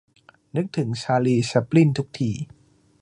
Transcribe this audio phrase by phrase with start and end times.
[0.55, 2.31] นึกถึง ชาลี แชปลิน ทุกที